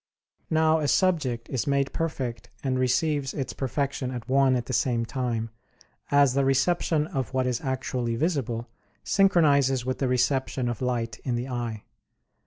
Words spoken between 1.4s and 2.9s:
is made perfect and